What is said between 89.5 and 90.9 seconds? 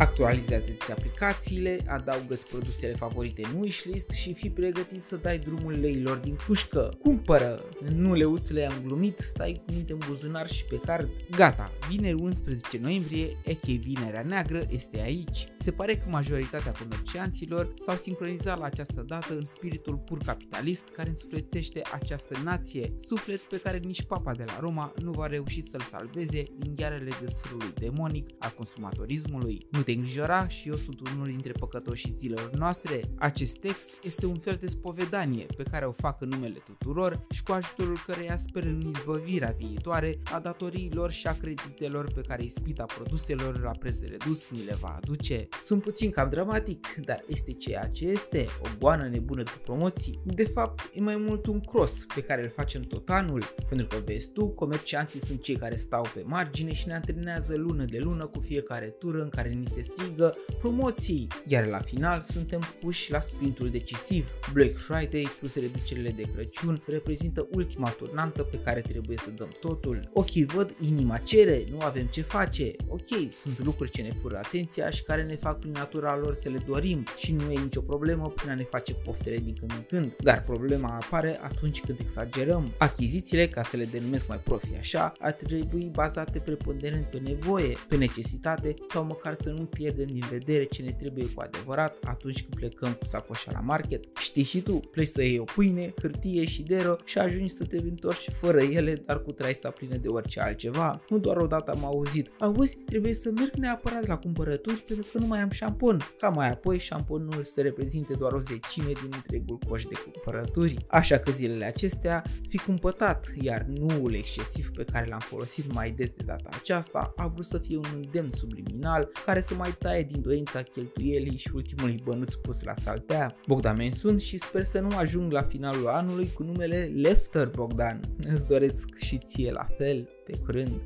nu pierdem din vedere ce